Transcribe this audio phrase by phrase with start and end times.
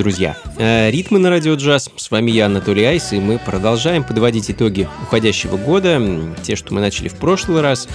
[0.00, 0.34] Друзья!
[0.56, 1.90] Э, ритмы на радио джаз.
[1.94, 6.00] С вами я, Анатолий Айс, и мы продолжаем подводить итоги уходящего года,
[6.42, 7.86] те, что мы начали в прошлый раз.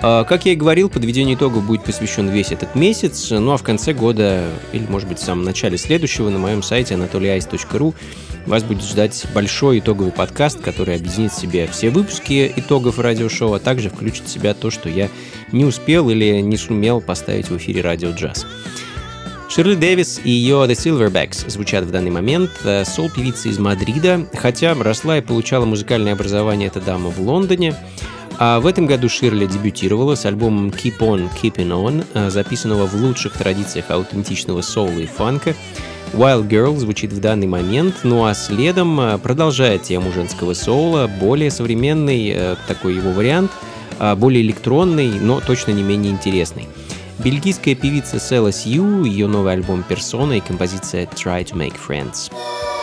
[0.00, 3.64] Э, как я и говорил, подведение итогов будет посвящен весь этот месяц, ну а в
[3.64, 7.96] конце года, или может быть в самом начале следующего, на моем сайте anatolyice.ru
[8.46, 13.58] вас будет ждать большой итоговый подкаст, который объединит в себе все выпуски итогов радиошоу, а
[13.58, 15.08] также включит в себя то, что я
[15.50, 18.46] не успел или не сумел поставить в эфире радио джаз.
[19.50, 22.52] Ширли Дэвис и ее The Silverbacks звучат в данный момент.
[22.62, 27.74] Э, сол-певица из Мадрида, хотя росла и получала музыкальное образование эта дама в Лондоне.
[28.38, 32.94] А в этом году Ширли дебютировала с альбомом Keep On, Keeping On, э, записанного в
[32.94, 35.56] лучших традициях аутентичного соула и фанка.
[36.12, 41.50] Wild Girl звучит в данный момент, ну а следом э, продолжает тему женского соула, более
[41.50, 43.50] современный такой его вариант,
[44.16, 46.68] более электронный, но точно не менее интересный.
[47.22, 52.32] Бельгийская певица Села Сью, ее новый альбом «Персона» и композиция «Try to Make Friends».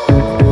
[0.10, 0.47] make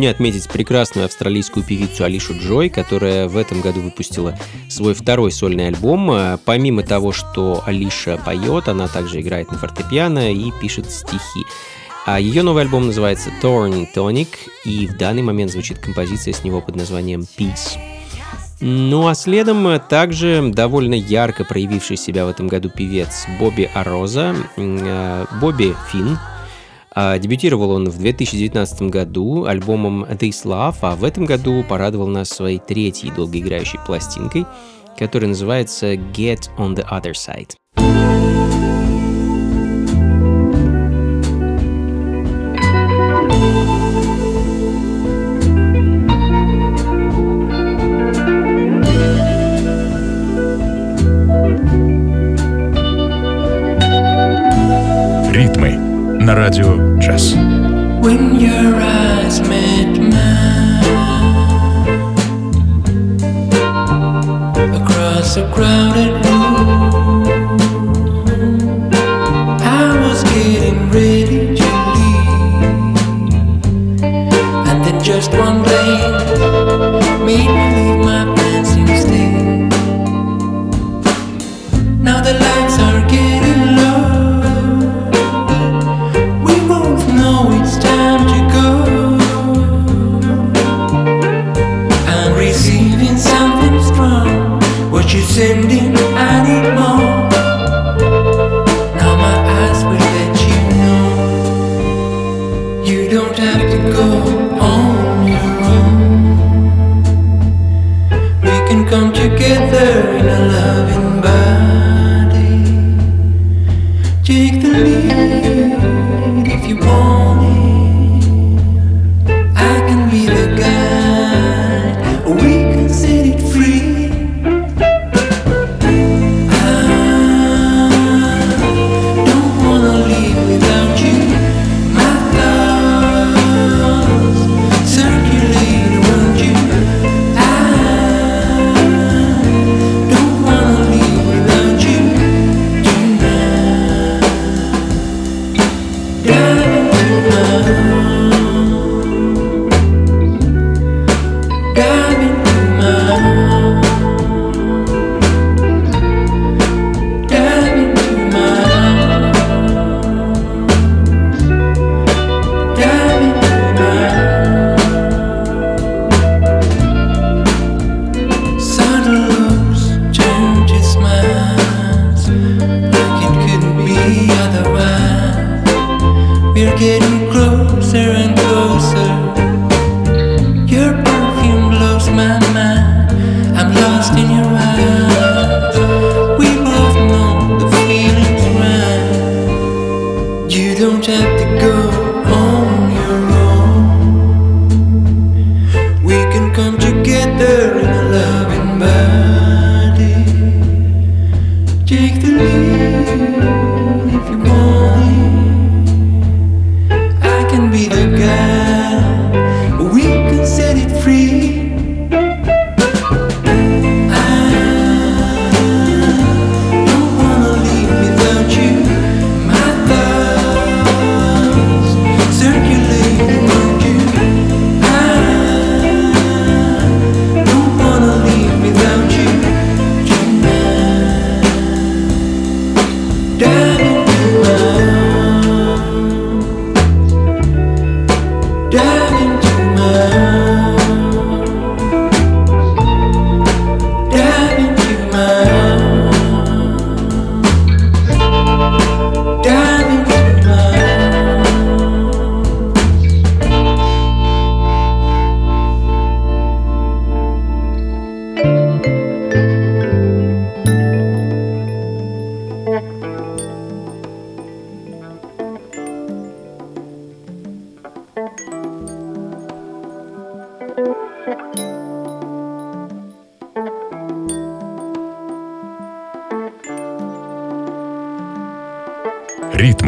[0.00, 4.34] Не отметить прекрасную австралийскую певицу Алишу Джой, которая в этом году выпустила
[4.66, 6.10] свой второй сольный альбом.
[6.10, 11.44] А, помимо того, что Алиша поет, она также играет на фортепиано и пишет стихи.
[12.06, 14.28] А ее новый альбом называется Torn Tonic,
[14.64, 17.78] и в данный момент звучит композиция с него под названием Peace.
[18.62, 25.26] Ну а следом также довольно ярко проявивший себя в этом году певец Бобби Ароза, а,
[25.42, 26.18] Бобби Финн,
[26.94, 32.58] дебютировал он в 2019 году альбомом This Love, а в этом году порадовал нас своей
[32.58, 34.46] третьей долгоиграющей пластинкой,
[34.98, 38.39] которая называется Get on the Other Side.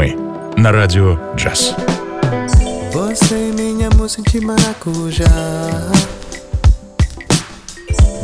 [0.01, 0.17] Ритмы
[0.57, 1.75] на радио джаз.
[2.91, 5.27] Você minha música de maracujá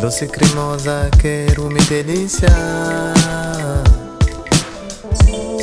[0.01, 3.13] Doce cremosa, quero me deliciar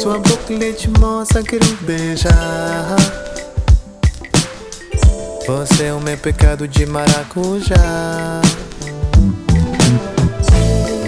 [0.01, 2.97] Sua boca leite-moça quero beijar.
[5.45, 8.41] Você é o meu pecado de maracujá.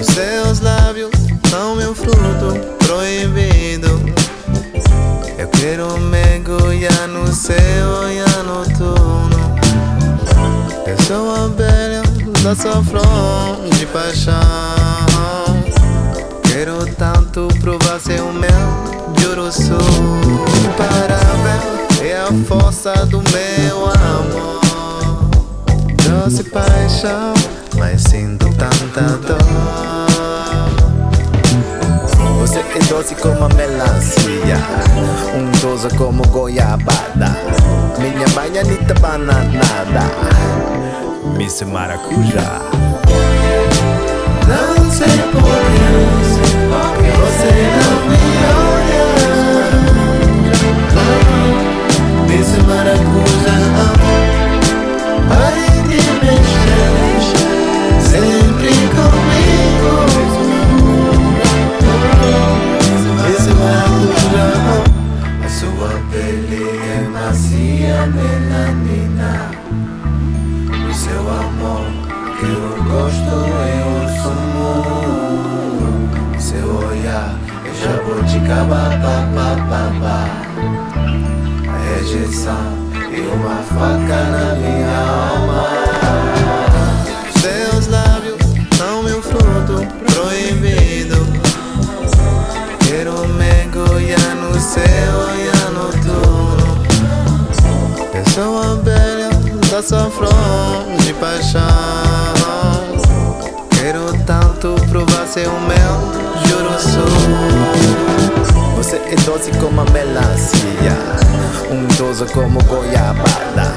[0.00, 1.12] Os seus lábios
[1.48, 3.85] são meu fruto proibido.
[5.59, 7.53] Quero mergulhar no seu
[8.01, 9.55] olhar noturno.
[10.85, 12.03] Eu sou a abelha
[12.43, 14.33] da sua flor de paixão.
[16.43, 19.77] Quero tanto provar seu mel de uruçu.
[20.63, 24.61] Imparável é a força do meu amor.
[26.03, 27.33] Doce paixão,
[27.77, 29.86] mas sinto tanta dor.
[32.77, 34.59] É doce como a melancia,
[35.63, 37.35] doce como goiabada.
[37.97, 40.03] Minha baianita bananada,
[41.35, 42.61] Miss Maracujá.
[44.47, 45.89] Não sei porquê,
[47.17, 48.21] você não me
[48.77, 49.05] olha.
[52.27, 53.57] Desse maracujá,
[68.09, 69.51] melanina.
[70.89, 71.85] O seu amor,
[72.39, 73.35] que eu gosto,
[73.79, 74.71] eu sumo.
[76.39, 77.29] Seu olhar
[77.65, 80.19] é jabuticaba, pa, pa, pa, pa.
[81.69, 82.67] A rejeição
[83.11, 85.36] e uma faca na minha alma.
[99.87, 101.61] Flor de paixão.
[103.69, 106.11] Quero tanto provar seu mel,
[106.45, 107.07] juro sou.
[108.75, 110.91] Você é doce como a melancia,
[111.71, 113.73] um doce como goiabada.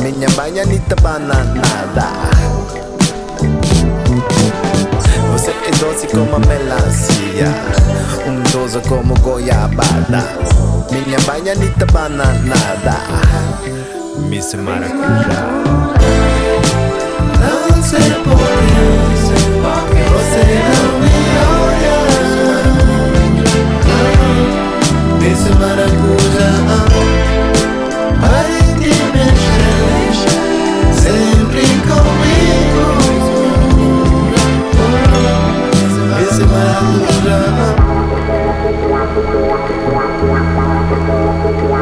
[0.00, 2.08] Minha baianita bananada.
[5.32, 7.54] Você é doce como a melancia,
[8.26, 10.24] um doce como goiabada.
[10.90, 12.96] Minha baianita bananada,
[14.16, 15.48] Miss Maracujá.
[17.40, 21.16] Não sei porquê, você não me
[21.48, 21.98] olha.
[25.18, 26.52] Desse maracujá,
[28.20, 30.10] vai te mexer,
[30.94, 32.84] sempre comigo.
[36.20, 37.40] Esse maracujá.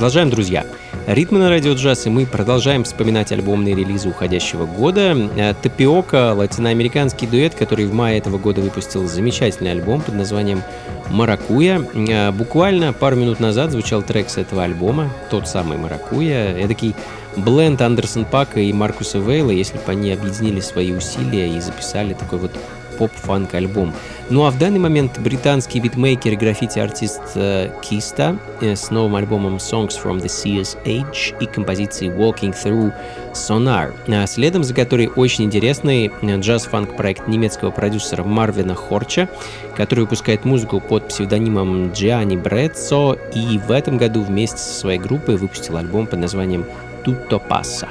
[0.00, 0.64] Продолжаем, друзья.
[1.06, 5.14] Ритмы на радио джаз, и мы продолжаем вспоминать альбомные релизы уходящего года.
[5.36, 10.62] Э, Тапиока, латиноамериканский дуэт, который в мае этого года выпустил замечательный альбом под названием
[11.10, 11.82] «Маракуя».
[11.92, 16.58] Э, Буквально пару минут назад звучал трек с этого альбома, тот самый «Маракуя».
[16.58, 16.96] Эдакий
[17.36, 22.38] blend Андерсон Пака и Маркуса Вейла, если бы они объединили свои усилия и записали такой
[22.38, 22.52] вот
[22.96, 23.94] поп-фанк альбом.
[24.30, 29.56] Ну а в данный момент британский битмейкер и граффити-артист э, Киста э, с новым альбомом
[29.56, 32.94] Songs from the Sea's Edge и композицией Walking Through
[33.34, 39.28] Sonar, а следом за которой очень интересный э, джаз-фанк проект немецкого продюсера Марвина Хорча,
[39.76, 45.36] который выпускает музыку под псевдонимом Gianni Бреццо и в этом году вместе со своей группой
[45.36, 46.64] выпустил альбом под названием
[47.04, 47.88] Tutto Passa.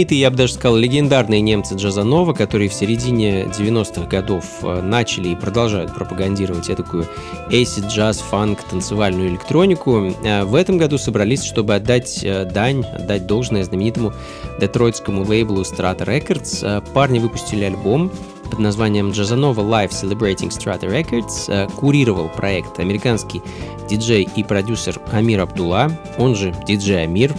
[0.00, 5.28] Знаменитые, я бы даже сказал, легендарные немцы Джазанова, которые в середине 90-х годов э, начали
[5.28, 7.06] и продолжают пропагандировать такую
[7.50, 13.26] acid, джаз, фанк, танцевальную электронику, э, в этом году собрались, чтобы отдать э, дань, отдать
[13.26, 14.14] должное знаменитому
[14.58, 16.82] детройтскому лейблу Strata Records.
[16.94, 18.10] Парни выпустили альбом,
[18.50, 23.42] под названием Джазанова Live Celebrating Strata Records курировал проект американский
[23.88, 27.32] диджей и продюсер Амир Абдулла, он же диджей Амир.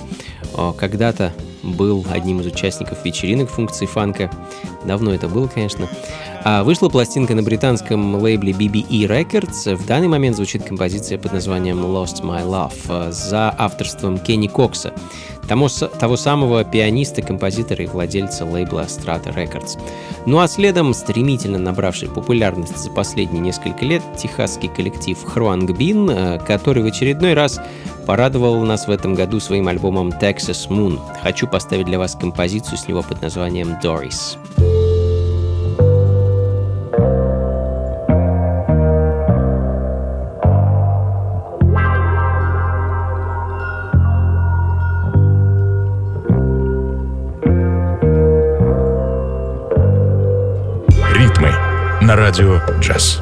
[0.78, 4.32] Когда-то был одним из участников вечеринок функции фанка.
[4.86, 5.88] Давно это было, конечно.
[6.44, 9.76] А вышла пластинка на британском лейбле BBE Records.
[9.76, 14.92] В данный момент звучит композиция под названием Lost My Love за авторством Кенни Кокса,
[15.48, 19.80] того, того самого пианиста, композитора и владельца лейбла Strata Records.
[20.26, 26.40] Ну а следом, стремительно набравший популярность за последние несколько лет, техасский коллектив Хруанг Бин, э,
[26.40, 27.60] который в очередной раз
[28.08, 31.00] порадовал нас в этом году своим альбомом Texas Moon.
[31.22, 34.38] Хочу поставить для вас композицию с него под названием Doris.
[34.58, 34.81] Ритмы
[52.12, 53.22] на радио джаз.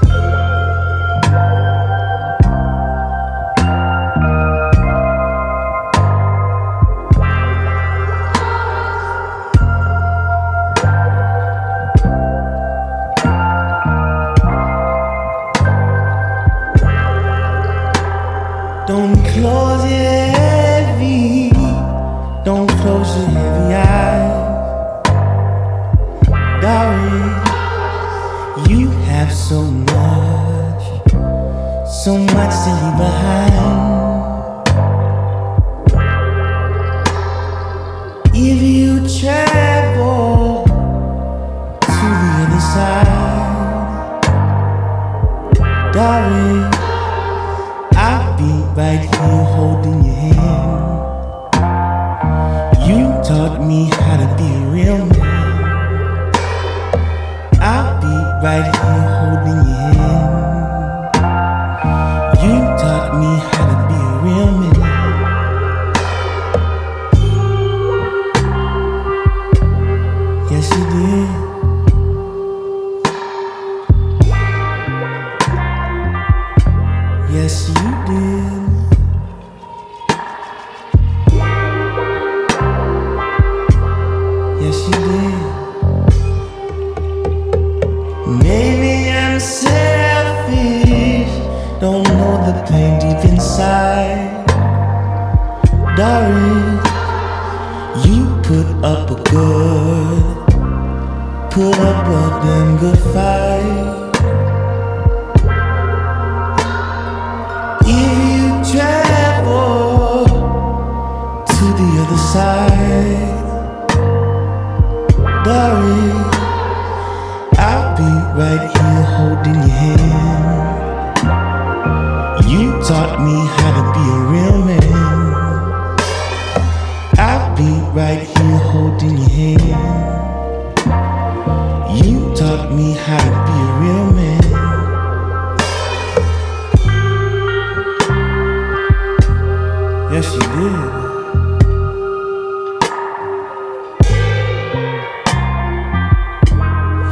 [32.59, 34.08] still behind.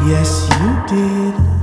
[0.07, 1.56] Yes, you did.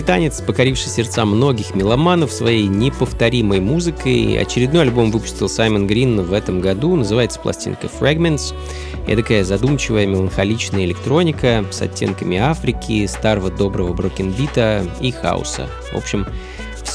[0.00, 6.62] Британец, покоривший сердца многих меломанов своей неповторимой музыкой, очередной альбом выпустил Саймон Грин в этом
[6.62, 8.54] году, называется пластинка Fragments.
[9.06, 15.68] Это такая задумчивая меланхоличная электроника с оттенками Африки, старого доброго брокенбита и хаоса.
[15.92, 16.26] В общем,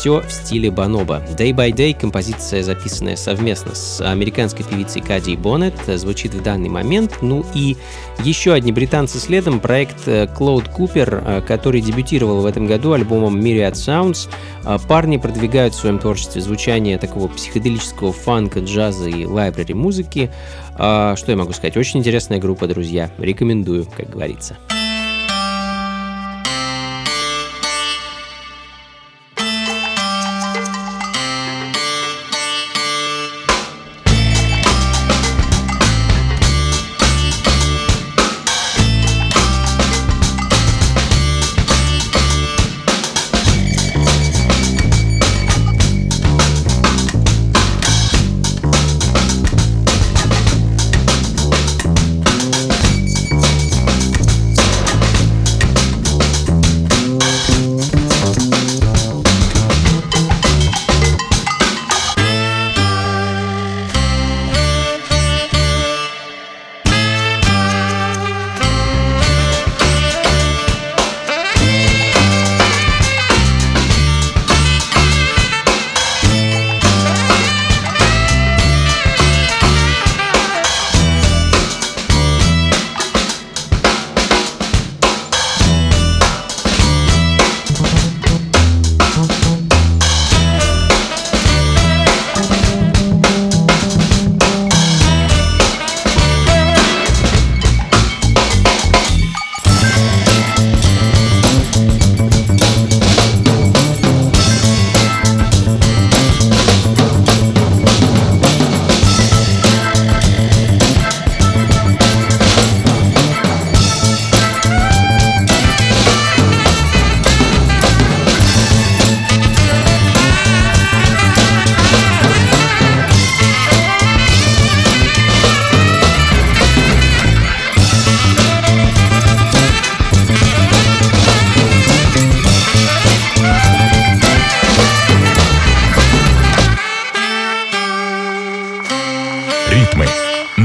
[0.06, 1.24] все в стиле Баноба.
[1.36, 7.24] Day by Day, композиция, записанная совместно с американской певицей Кади Боннет, звучит в данный момент.
[7.24, 7.76] Ну и
[8.24, 13.40] еще одни британцы следом, проект э, Клоуд Купер, э, который дебютировал в этом году альбомом
[13.40, 14.30] Myriad Sounds.
[14.64, 20.30] Э, Парни продвигают в своем творчестве звучание такого психоделического фанка, джаза и лайбрери музыки.
[20.76, 21.78] Что я могу сказать?
[21.78, 23.10] Очень интересная группа, друзья.
[23.18, 24.56] Рекомендую, как говорится.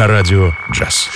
[0.00, 1.10] На радио джаз.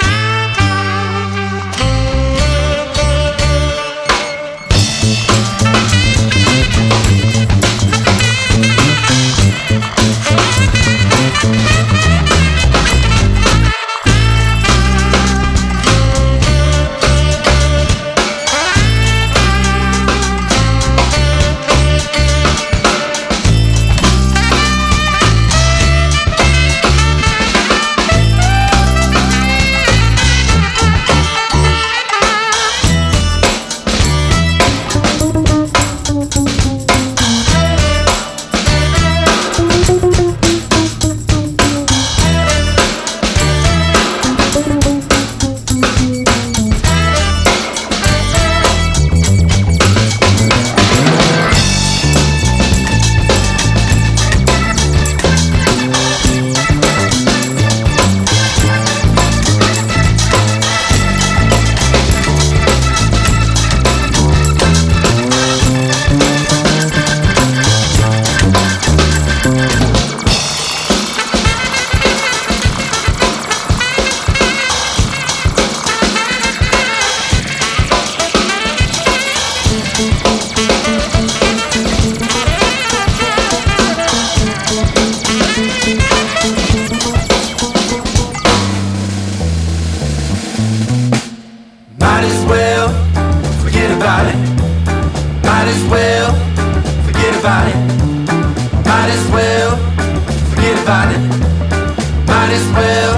[102.55, 103.15] as well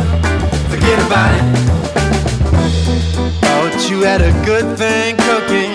[0.71, 1.45] forget about it.
[3.45, 5.73] Thought you had a good thing cooking.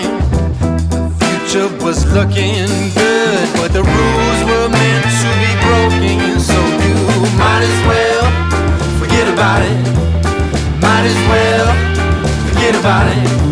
[0.90, 2.66] The future was looking
[2.98, 6.96] good, but the rules were meant to be broken, so you
[7.38, 8.24] might as well
[8.98, 9.78] forget about it.
[10.82, 11.68] Might as well
[12.48, 13.51] forget about it.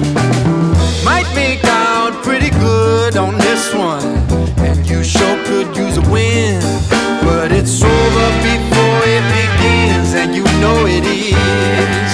[10.61, 12.13] Know it is.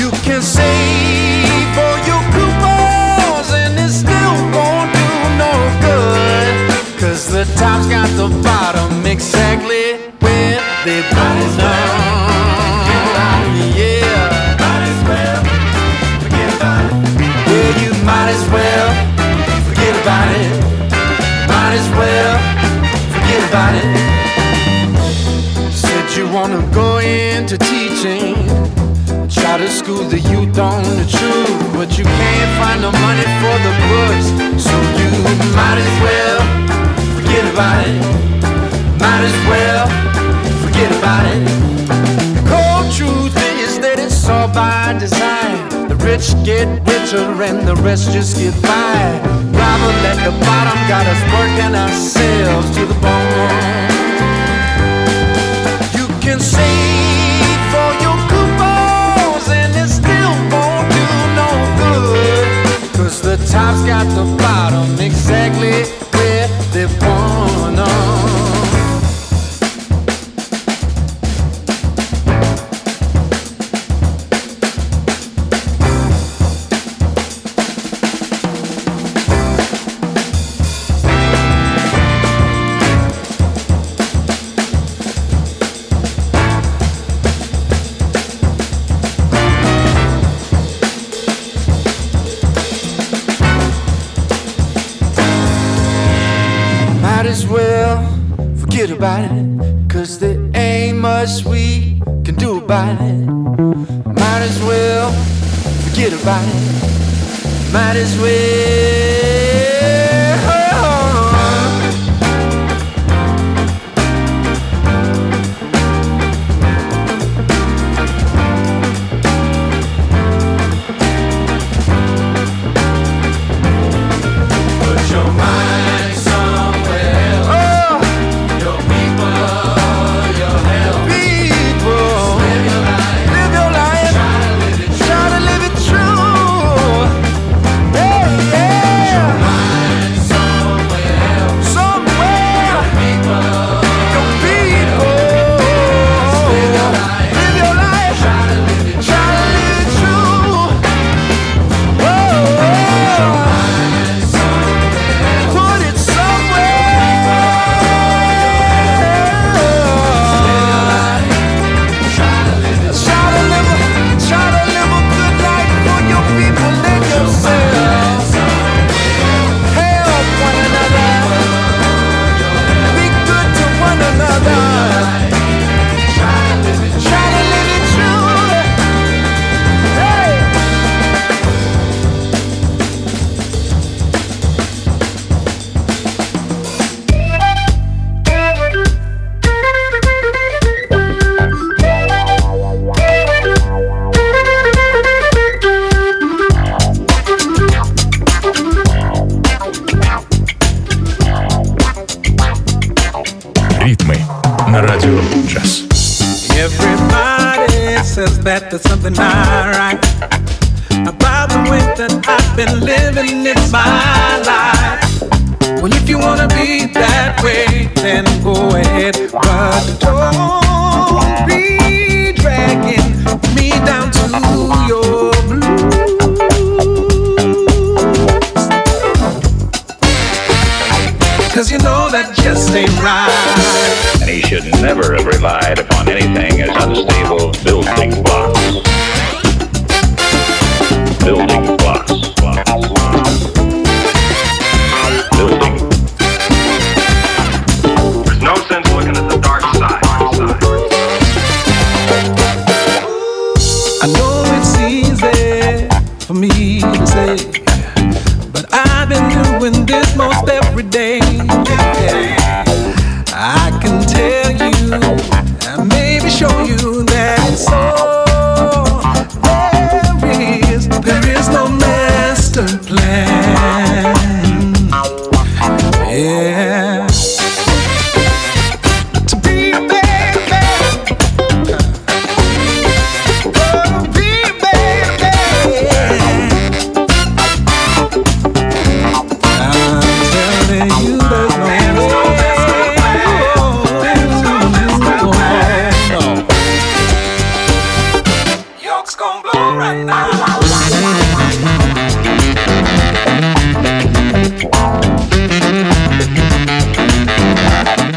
[0.00, 5.10] You can save for your coupons, and it still won't do
[5.44, 5.52] no
[5.86, 6.54] good.
[7.00, 11.42] Cause the top's got the bottom exactly where they belong.
[18.04, 18.88] Might as well
[19.68, 20.50] forget about it.
[21.48, 22.38] Might as well
[23.12, 24.11] forget about it.
[26.32, 28.34] Wanna go into teaching.
[29.28, 33.56] Try to school the youth on the truth, but you can't find the money for
[33.66, 34.26] the books.
[34.64, 35.10] So you
[35.52, 36.40] might as well
[37.16, 38.00] forget about it.
[38.98, 39.84] Might as well
[40.64, 41.44] forget about it.
[42.36, 45.88] The cold truth is that it's all by design.
[45.88, 49.20] The rich get richer and the rest just get by.
[49.52, 53.91] Robert at the bottom got us working ourselves to the bone.
[56.22, 61.48] Can save for your coupons and it still won't do no
[63.22, 66.01] the top's got the bottom exactly
[102.98, 105.10] Might as well
[105.84, 107.72] forget about it.
[107.72, 108.91] Might as well.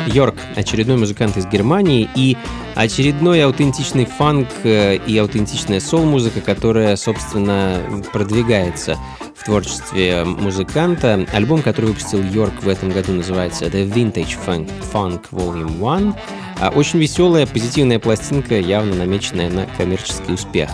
[0.08, 2.38] Йорк, очередной музыкант из Германии и
[2.74, 7.82] очередной аутентичный фанк э, и аутентичная сол-музыка, которая, собственно,
[8.14, 8.98] продвигается
[9.36, 11.28] в творчестве музыканта.
[11.34, 16.14] Альбом, который выпустил Йорк в этом году, называется The Vintage Funk, Funk Volume 1.
[16.62, 20.70] А очень веселая, позитивная пластинка, явно намеченная на коммерческий успех.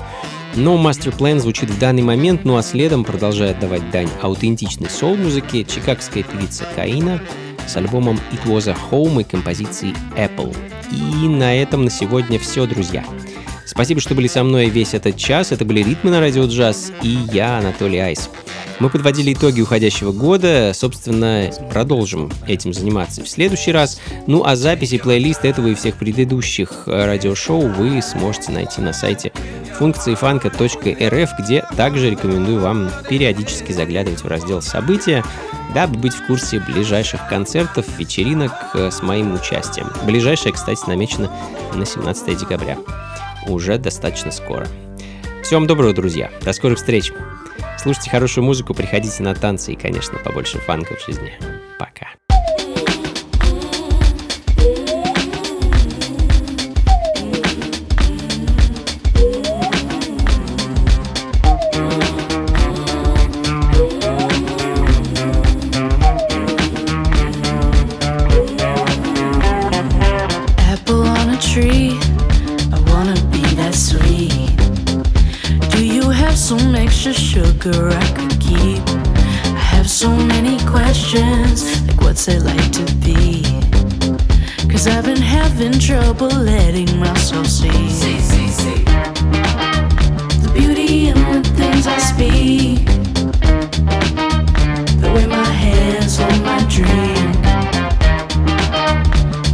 [0.55, 6.23] Но Plan звучит в данный момент, ну а следом продолжает давать дань аутентичной соул-музыке чикагская
[6.23, 7.21] певица Каина
[7.67, 10.55] с альбомом It Was a Home и композицией Apple.
[10.91, 13.05] И на этом на сегодня все, друзья.
[13.71, 15.53] Спасибо, что были со мной весь этот час.
[15.53, 18.29] Это были «Ритмы на радио джаз» и я, Анатолий Айс.
[18.79, 24.01] Мы подводили итоги уходящего года, собственно, продолжим этим заниматься в следующий раз.
[24.27, 29.31] Ну а записи плейлиста этого и всех предыдущих э, радиошоу вы сможете найти на сайте
[29.77, 35.23] функции фанка.рф, где также рекомендую вам периодически заглядывать в раздел «События»,
[35.73, 39.87] дабы быть в курсе ближайших концертов, вечеринок э, с моим участием.
[40.05, 41.31] Ближайшая, кстати, намечена
[41.73, 42.77] на 17 декабря.
[43.47, 44.67] Уже достаточно скоро.
[45.43, 46.31] Всем доброго, друзья.
[46.43, 47.11] До скорых встреч.
[47.77, 51.33] Слушайте хорошую музыку, приходите на танцы и, конечно, побольше фанка в жизни.
[51.79, 52.07] Пока.
[77.61, 78.81] Sugar I could keep?
[79.53, 83.43] I have so many questions, like what's it like to be?
[84.69, 87.89] Cause I've been having trouble letting myself see.
[87.89, 88.83] See, see, see.
[90.43, 92.85] The beauty in the things I speak.
[95.01, 97.31] The way my hands hold my dream.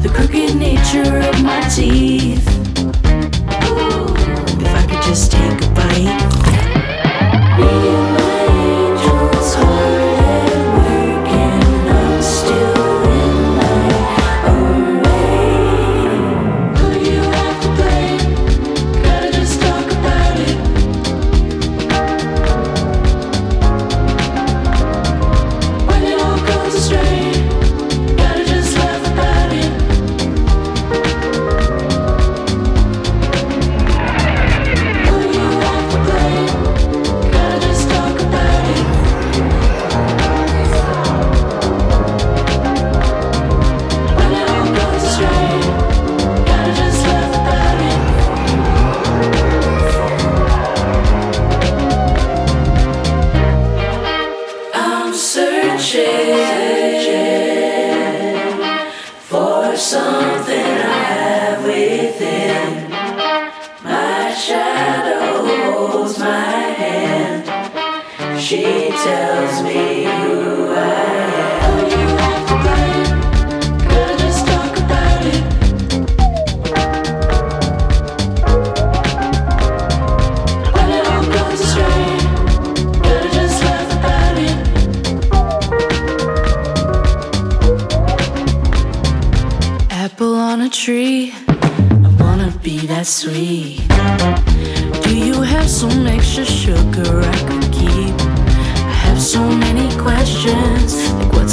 [0.02, 2.48] the crooked nature of my teeth.
[3.66, 4.14] Ooh,
[4.64, 6.47] if I could just take a bite.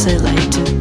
[0.05, 0.74] so late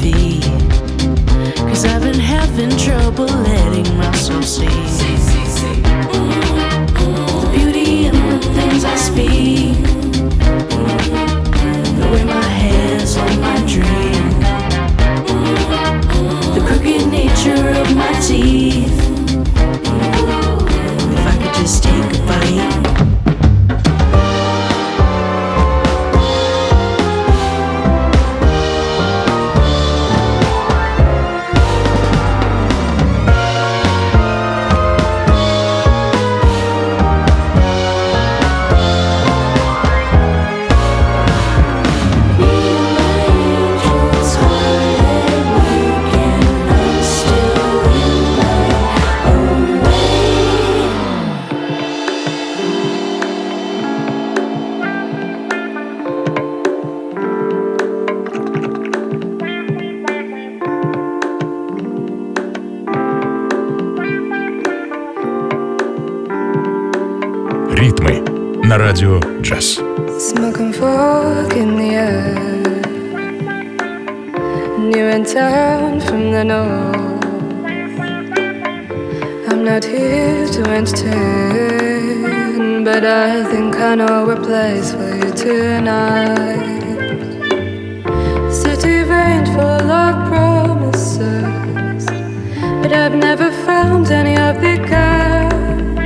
[83.04, 86.80] but I think I know a place for you tonight.
[88.50, 92.06] City rain full of promises,
[92.82, 96.00] but I've never found any of the kind.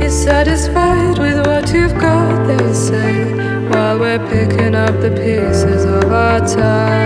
[0.00, 3.32] Be satisfied with what you've got, they say,
[3.68, 7.03] while we're picking up the pieces of our time.